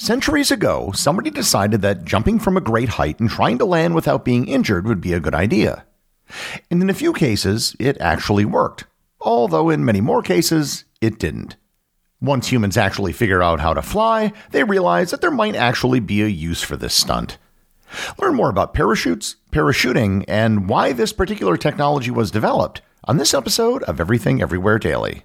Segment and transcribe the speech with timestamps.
[0.00, 4.24] Centuries ago, somebody decided that jumping from a great height and trying to land without
[4.24, 5.84] being injured would be a good idea.
[6.70, 8.86] And in a few cases, it actually worked,
[9.20, 11.56] although in many more cases, it didn't.
[12.18, 16.22] Once humans actually figure out how to fly, they realize that there might actually be
[16.22, 17.36] a use for this stunt.
[18.18, 23.82] Learn more about parachutes, parachuting, and why this particular technology was developed on this episode
[23.82, 25.24] of Everything Everywhere Daily.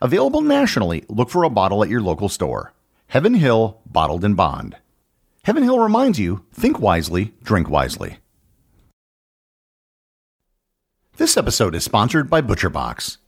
[0.00, 2.72] Available nationally, look for a bottle at your local store.
[3.08, 4.76] Heaven Hill Bottled in Bond.
[5.44, 8.18] Heaven Hill reminds you think wisely, drink wisely.
[11.16, 13.18] This episode is sponsored by ButcherBox.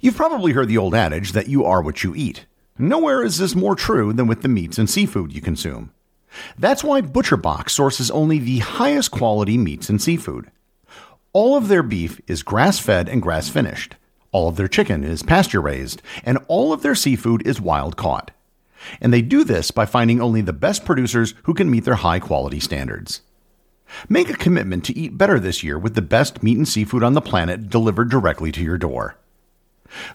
[0.00, 2.46] You've probably heard the old adage that you are what you eat.
[2.78, 5.92] Nowhere is this more true than with the meats and seafood you consume.
[6.58, 10.50] That's why ButcherBox sources only the highest quality meats and seafood.
[11.32, 13.96] All of their beef is grass fed and grass finished.
[14.30, 18.30] All of their chicken is pasture raised, and all of their seafood is wild caught.
[19.00, 22.20] And they do this by finding only the best producers who can meet their high
[22.20, 23.22] quality standards.
[24.08, 27.14] Make a commitment to eat better this year with the best meat and seafood on
[27.14, 29.16] the planet delivered directly to your door.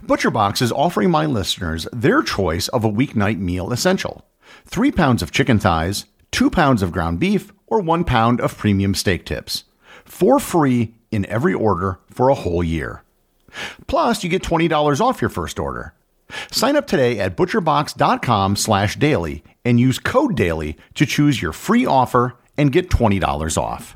[0.06, 4.26] ButcherBox is offering my listeners their choice of a weeknight meal essential
[4.66, 8.94] three pounds of chicken thighs, two pounds of ground beef, or one pound of premium
[8.94, 9.64] steak tips
[10.06, 13.04] for free in every order for a whole year.
[13.88, 15.94] Plus, you get $20 off your first order.
[16.52, 21.86] Sign up today at butcherbox.com slash daily and use code daily to choose your free
[21.86, 23.96] offer and get $20 off.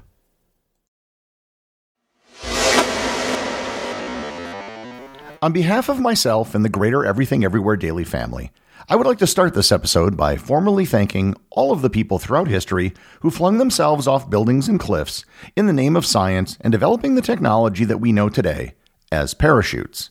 [5.39, 8.51] On behalf of myself and the greater Everything Everywhere Daily family,
[8.89, 12.47] I would like to start this episode by formally thanking all of the people throughout
[12.47, 15.25] history who flung themselves off buildings and cliffs
[15.55, 18.73] in the name of science and developing the technology that we know today
[19.11, 20.09] as parachutes.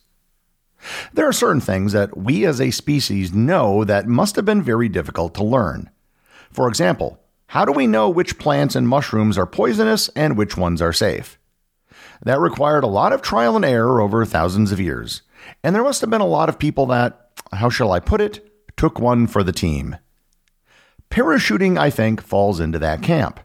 [1.13, 4.89] There are certain things that we as a species know that must have been very
[4.89, 5.89] difficult to learn.
[6.51, 10.81] For example, how do we know which plants and mushrooms are poisonous and which ones
[10.81, 11.39] are safe?
[12.23, 15.21] That required a lot of trial and error over thousands of years,
[15.63, 18.51] and there must have been a lot of people that, how shall I put it,
[18.75, 19.97] took one for the team.
[21.09, 23.39] Parachuting, I think, falls into that camp.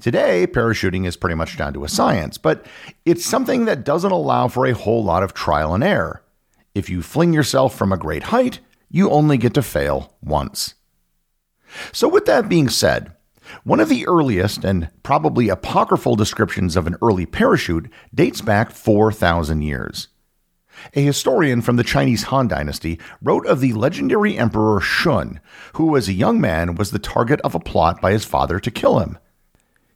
[0.00, 2.64] Today, parachuting is pretty much down to a science, but
[3.04, 6.22] it's something that doesn't allow for a whole lot of trial and error.
[6.74, 10.74] If you fling yourself from a great height, you only get to fail once.
[11.92, 13.12] So, with that being said,
[13.64, 19.62] one of the earliest and probably apocryphal descriptions of an early parachute dates back 4,000
[19.62, 20.08] years.
[20.94, 25.40] A historian from the Chinese Han Dynasty wrote of the legendary Emperor Shun,
[25.74, 28.70] who as a young man was the target of a plot by his father to
[28.70, 29.18] kill him.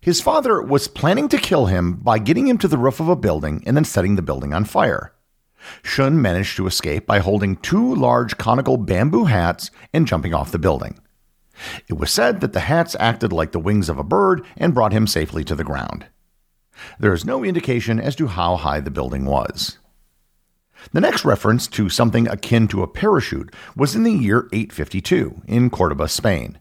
[0.03, 3.15] His father was planning to kill him by getting him to the roof of a
[3.15, 5.13] building and then setting the building on fire.
[5.85, 10.59] Shun managed to escape by holding two large conical bamboo hats and jumping off the
[10.59, 10.99] building.
[11.87, 14.93] It was said that the hats acted like the wings of a bird and brought
[14.93, 16.07] him safely to the ground.
[16.99, 19.79] There is no indication as to how high the building was.
[20.93, 25.71] The next reference to something akin to a parachute was in the year 852 in
[25.71, 26.59] Cordoba, Spain.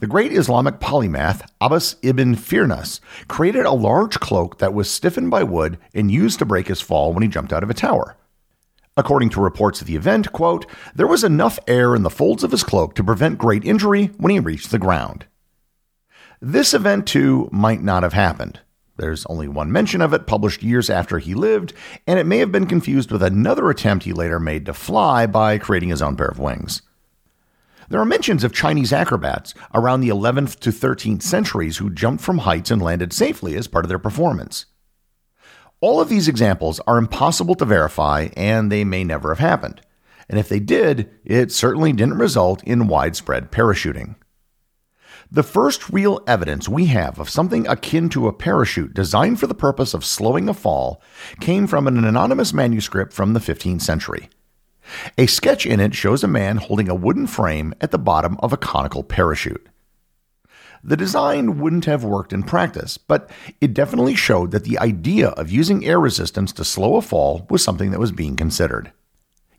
[0.00, 5.42] The great Islamic polymath Abbas ibn Firnas created a large cloak that was stiffened by
[5.42, 8.16] wood and used to break his fall when he jumped out of a tower.
[8.96, 12.50] According to reports of the event, quote, there was enough air in the folds of
[12.50, 15.26] his cloak to prevent great injury when he reached the ground.
[16.40, 18.60] This event, too, might not have happened.
[18.96, 21.72] There's only one mention of it published years after he lived,
[22.06, 25.56] and it may have been confused with another attempt he later made to fly by
[25.56, 26.82] creating his own pair of wings.
[27.90, 32.38] There are mentions of Chinese acrobats around the 11th to 13th centuries who jumped from
[32.38, 34.66] heights and landed safely as part of their performance.
[35.80, 39.80] All of these examples are impossible to verify and they may never have happened.
[40.28, 44.14] and if they did, it certainly didn't result in widespread parachuting.
[45.32, 49.54] The first real evidence we have of something akin to a parachute designed for the
[49.54, 51.02] purpose of slowing a fall
[51.40, 54.30] came from an anonymous manuscript from the 15th century.
[55.18, 58.52] A sketch in it shows a man holding a wooden frame at the bottom of
[58.52, 59.68] a conical parachute.
[60.82, 65.50] The design wouldn't have worked in practice, but it definitely showed that the idea of
[65.50, 68.92] using air resistance to slow a fall was something that was being considered.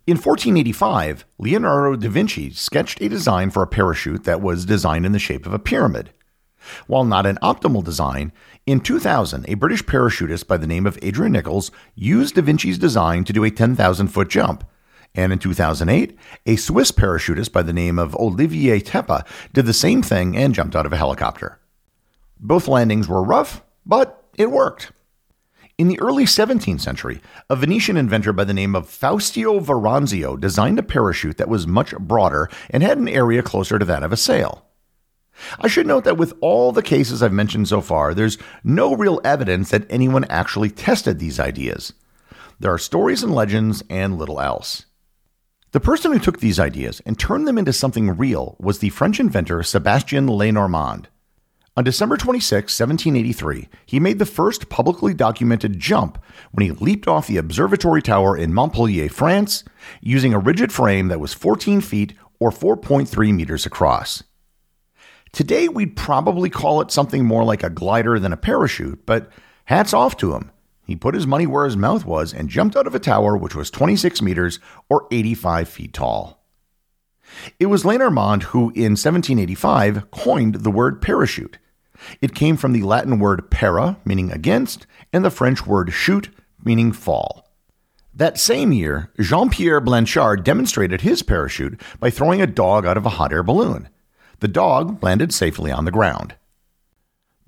[0.08, 5.12] In 1485, Leonardo da Vinci sketched a design for a parachute that was designed in
[5.12, 6.12] the shape of a pyramid.
[6.88, 8.32] While not an optimal design,
[8.66, 13.24] in 2000, a British parachutist by the name of Adrian Nichols used Da Vinci's design
[13.26, 14.64] to do a 10,000 foot jump,
[15.14, 20.02] and in 2008, a Swiss parachutist by the name of Olivier Teppa did the same
[20.02, 21.60] thing and jumped out of a helicopter.
[22.40, 24.92] Both landings were rough, but it worked.
[25.78, 30.80] In the early 17th century, a Venetian inventor by the name of Faustino Veranzio designed
[30.80, 34.18] a parachute that was much broader and had an area closer to that of a
[34.18, 34.66] sail.
[35.60, 39.20] I should note that with all the cases I've mentioned so far, there's no real
[39.24, 41.94] evidence that anyone actually tested these ideas.
[42.60, 44.86] There are stories and legends and little else.
[45.72, 49.22] The person who took these ideas and turned them into something real was the French
[49.22, 51.08] inventor Sebastien Lenormand.
[51.78, 56.22] On December 26, 1783, he made the first publicly documented jump
[56.52, 59.64] when he leaped off the observatory tower in Montpellier, France,
[60.02, 64.24] using a rigid frame that was 14 feet or 4.3 meters across.
[65.32, 69.32] Today, we'd probably call it something more like a glider than a parachute, but
[69.64, 70.52] hats off to him.
[70.92, 73.56] He put his money where his mouth was and jumped out of a tower which
[73.56, 74.60] was 26 meters
[74.90, 76.44] or 85 feet tall.
[77.62, 81.60] It was Lenormand who, in 1785, coined the word parachute.
[82.22, 86.30] It came from the Latin word para, meaning against, and the French word chute,
[86.62, 87.50] meaning fall.
[88.14, 93.06] That same year, Jean Pierre Blanchard demonstrated his parachute by throwing a dog out of
[93.06, 93.88] a hot air balloon.
[94.42, 96.36] The dog landed safely on the ground.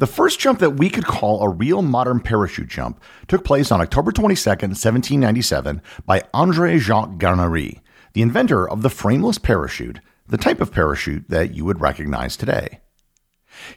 [0.04, 3.80] The first jump that we could call a real modern parachute jump took place on
[3.80, 7.80] October 22, 1797, by André Jacques Garnerin,
[8.12, 12.82] the inventor of the frameless parachute, the type of parachute that you would recognize today.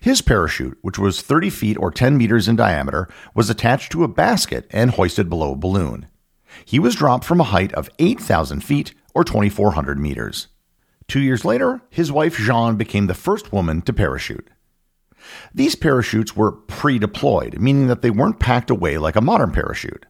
[0.00, 3.06] His parachute, which was 30 feet or 10 meters in diameter,
[3.37, 6.08] was attached to a basket and hoisted below a balloon.
[6.64, 10.49] He was dropped from a height of 8,000 feet or 2,400 meters.
[11.06, 14.49] Two years later, his wife Jeanne became the first woman to parachute.
[15.55, 20.06] These parachutes were pre deployed, meaning that they weren't packed away like a modern parachute.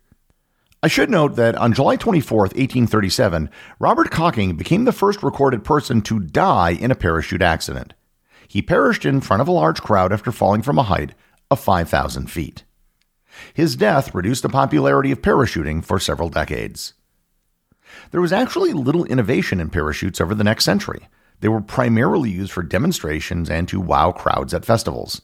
[0.82, 6.02] I should note that on July 24, 1837, Robert Cocking became the first recorded person
[6.02, 7.94] to die in a parachute accident.
[8.46, 11.14] He perished in front of a large crowd after falling from a height
[11.50, 12.64] of 5,000 feet.
[13.54, 16.94] His death reduced the popularity of parachuting for several decades.
[18.10, 21.08] There was actually little innovation in parachutes over the next century.
[21.40, 25.22] They were primarily used for demonstrations and to wow crowds at festivals.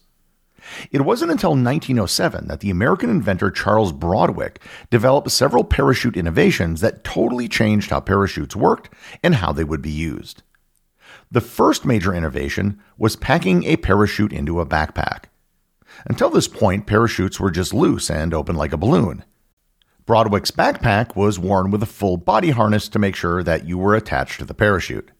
[0.91, 7.03] It wasn't until 1907 that the American inventor Charles Broadwick developed several parachute innovations that
[7.03, 8.89] totally changed how parachutes worked
[9.21, 10.43] and how they would be used.
[11.31, 15.25] The first major innovation was packing a parachute into a backpack.
[16.05, 19.23] Until this point, parachutes were just loose and open like a balloon.
[20.05, 23.95] Broadwick's backpack was worn with a full body harness to make sure that you were
[23.95, 25.11] attached to the parachute.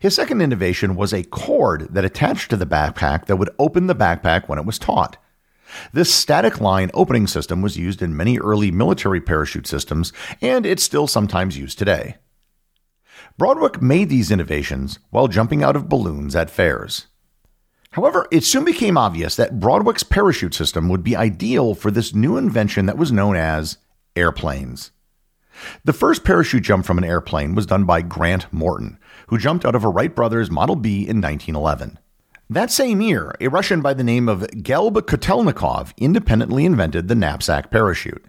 [0.00, 3.94] His second innovation was a cord that attached to the backpack that would open the
[3.94, 5.16] backpack when it was taut.
[5.92, 10.82] This static line opening system was used in many early military parachute systems, and it's
[10.82, 12.16] still sometimes used today.
[13.36, 17.06] Broadwick made these innovations while jumping out of balloons at fairs.
[17.92, 22.36] However, it soon became obvious that Broadwick's parachute system would be ideal for this new
[22.36, 23.78] invention that was known as
[24.16, 24.90] airplanes.
[25.84, 29.74] The first parachute jump from an airplane was done by Grant Morton, who jumped out
[29.74, 31.98] of a Wright Brothers Model B in 1911.
[32.50, 37.70] That same year, a Russian by the name of Gleb Kotelnikov independently invented the knapsack
[37.70, 38.24] parachute.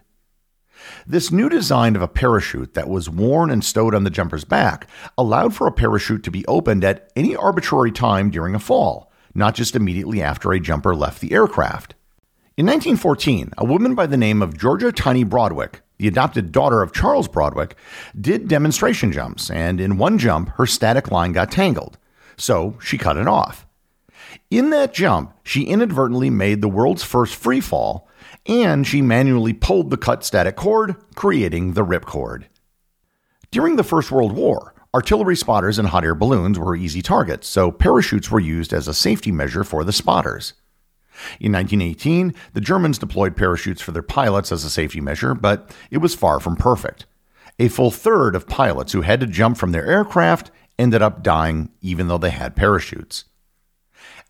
[1.06, 4.86] This new design of a parachute that was worn and stowed on the jumper's back
[5.16, 9.54] allowed for a parachute to be opened at any arbitrary time during a fall, not
[9.54, 11.94] just immediately after a jumper left the aircraft.
[12.60, 16.92] In 1914, a woman by the name of Georgia Tiny Broadwick the adopted daughter of
[16.92, 17.74] Charles Broadwick,
[18.20, 21.96] did demonstration jumps, and in one jump, her static line got tangled.
[22.36, 23.66] So she cut it off.
[24.50, 28.06] In that jump, she inadvertently made the world's first free fall,
[28.44, 32.44] and she manually pulled the cut static cord, creating the ripcord.
[33.50, 37.70] During the First World War, artillery spotters and hot air balloons were easy targets, so
[37.70, 40.52] parachutes were used as a safety measure for the spotters.
[41.38, 45.98] In 1918, the Germans deployed parachutes for their pilots as a safety measure, but it
[45.98, 47.06] was far from perfect.
[47.58, 51.70] a full third of pilots who had to jump from their aircraft ended up dying
[51.82, 53.24] even though they had parachutes.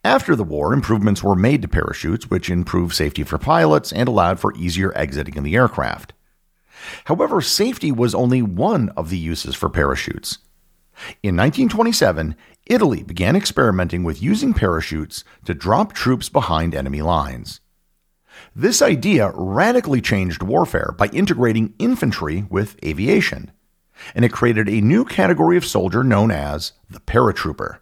[0.02, 4.40] After the war, improvements were made to parachutes, which improved safety for pilots and allowed
[4.40, 6.14] for easier exiting in the aircraft.
[7.04, 10.38] However, safety was only one of the uses for parachutes.
[11.22, 17.60] In 1927, Italy began experimenting with using parachutes to drop troops behind enemy lines.
[18.54, 23.50] This idea radically changed warfare by integrating infantry with aviation,
[24.14, 27.78] and it created a new category of soldier known as the paratrooper.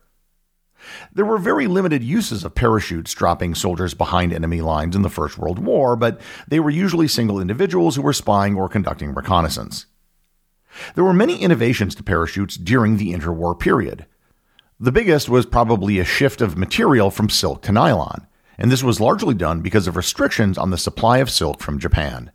[1.12, 5.36] There were very limited uses of parachutes dropping soldiers behind enemy lines in the First
[5.36, 9.86] World War, but they were usually single individuals who were spying or conducting reconnaissance.
[10.94, 14.06] There were many innovations to parachutes during the interwar period.
[14.80, 19.00] The biggest was probably a shift of material from silk to nylon, and this was
[19.00, 22.30] largely done because of restrictions on the supply of silk from Japan.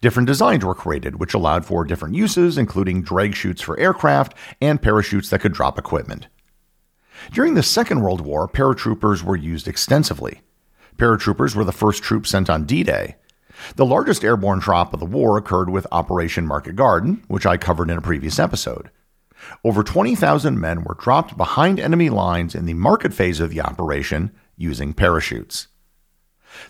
[0.00, 4.80] Different designs were created, which allowed for different uses, including drag chutes for aircraft and
[4.80, 6.28] parachutes that could drop equipment.
[7.32, 10.42] During the Second World War, paratroopers were used extensively.
[10.96, 13.16] Paratroopers were the first troops sent on D Day.
[13.76, 17.90] The largest airborne drop of the war occurred with Operation Market Garden, which I covered
[17.90, 18.90] in a previous episode.
[19.62, 24.32] Over 20,000 men were dropped behind enemy lines in the market phase of the operation
[24.56, 25.68] using parachutes.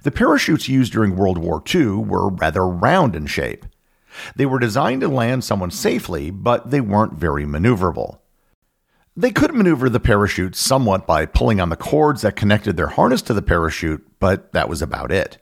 [0.02, 3.66] The parachutes used during World War II were rather round in shape.
[4.36, 8.18] They were designed to land someone safely, but they weren't very maneuverable.
[9.16, 13.22] They could maneuver the parachute somewhat by pulling on the cords that connected their harness
[13.22, 15.38] to the parachute, but that was about it.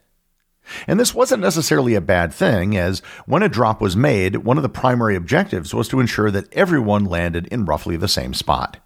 [0.87, 4.63] And this wasn't necessarily a bad thing, as when a drop was made, one of
[4.63, 8.77] the primary objectives was to ensure that everyone landed in roughly the same spot.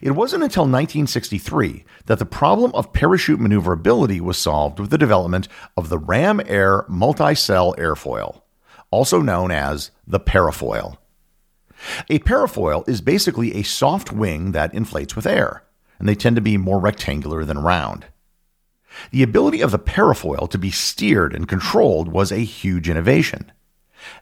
[0.00, 5.48] It wasn't until 1963 that the problem of parachute maneuverability was solved with the development
[5.76, 8.42] of the Ram Air multi cell airfoil,
[8.90, 10.98] also known as the parafoil.
[12.08, 15.64] A parafoil is basically a soft wing that inflates with air,
[15.98, 18.06] and they tend to be more rectangular than round.
[19.10, 23.52] The ability of the parafoil to be steered and controlled was a huge innovation.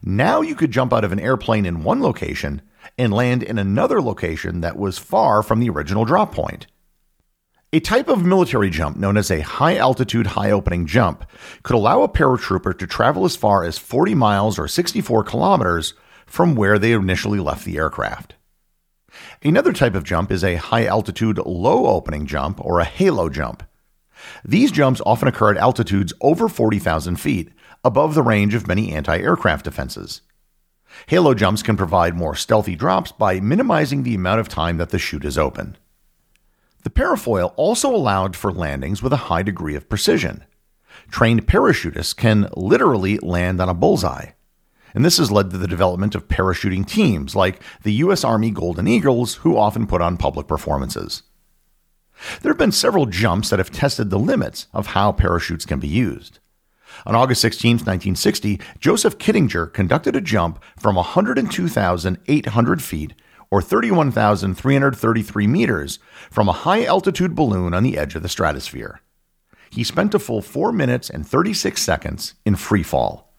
[0.03, 2.63] Now you could jump out of an airplane in one location
[2.99, 6.67] and land in another location that was far from the original drop point.
[7.73, 11.25] A type of military jump known as a high altitude, high opening jump
[11.63, 15.95] could allow a paratrooper to travel as far as 40 miles or 64 kilometers
[16.27, 18.35] from where they initially left the aircraft.
[19.43, 23.63] Another type of jump is a high altitude, low opening jump, or a halo jump.
[24.45, 27.51] These jumps often occur at altitudes over 40,000 feet,
[27.85, 30.23] above the range of many anti aircraft defenses.
[31.07, 34.99] Halo jumps can provide more stealthy drops by minimizing the amount of time that the
[34.99, 35.77] chute is open.
[36.83, 40.45] The parafoil also allowed for landings with a high degree of precision.
[41.11, 44.31] Trained parachutists can literally land on a bullseye
[44.95, 48.25] and this has led to the development of parachuting teams like the U.S.
[48.25, 51.23] Army Golden Eagles, who often put on public performances.
[52.43, 55.89] There have been several jumps that have tested the limits of how parachutes can be
[55.89, 56.39] used.
[57.07, 63.15] On August 16, 1960, Joseph Kittinger conducted a jump from 102,800 feet,
[63.51, 65.99] or 31,333 meters,
[66.31, 69.01] from a high altitude balloon on the edge of the stratosphere.
[69.71, 73.30] He spent a full 4 minutes and 36 seconds in free fall.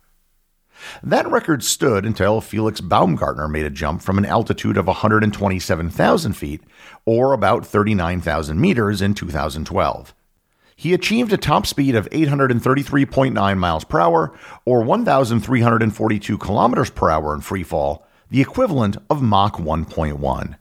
[1.04, 6.62] That record stood until Felix Baumgartner made a jump from an altitude of 127,000 feet,
[7.06, 10.14] or about 39,000 meters, in 2012.
[10.76, 14.34] He achieved a top speed of 833.9 miles per hour,
[14.66, 20.56] or 1,342 kilometers per hour in free fall, the equivalent of Mach 1.1.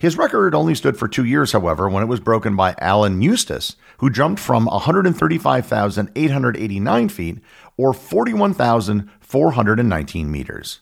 [0.00, 3.76] His record only stood for two years, however, when it was broken by Alan Eustace,
[3.98, 7.38] who jumped from 135,889 feet,
[7.76, 10.80] or 41,419 meters.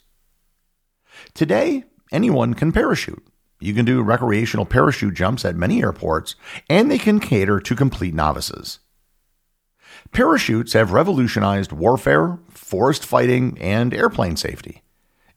[1.34, 3.26] Today, anyone can parachute.
[3.60, 6.36] You can do recreational parachute jumps at many airports,
[6.68, 8.80] and they can cater to complete novices.
[10.12, 14.82] Parachutes have revolutionized warfare, forest fighting, and airplane safety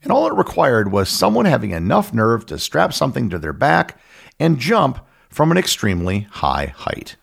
[0.03, 3.99] and all it required was someone having enough nerve to strap something to their back
[4.39, 7.15] and jump from an extremely high height.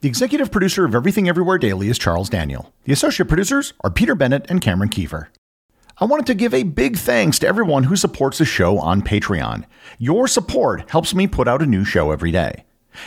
[0.00, 2.72] The executive producer of Everything Everywhere Daily is Charles Daniel.
[2.84, 5.28] The associate producers are Peter Bennett and Cameron Kieffer.
[5.98, 9.64] I wanted to give a big thanks to everyone who supports the show on Patreon.
[9.98, 12.64] Your support helps me put out a new show every day.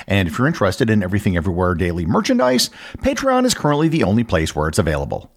[0.07, 2.69] And if you're interested in Everything Everywhere Daily merchandise,
[2.99, 5.31] Patreon is currently the only place where it's available.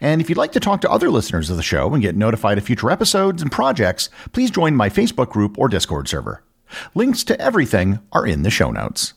[0.00, 2.58] And if you'd like to talk to other listeners of the show and get notified
[2.58, 6.42] of future episodes and projects, please join my Facebook group or Discord server.
[6.94, 9.14] Links to everything are in the show notes.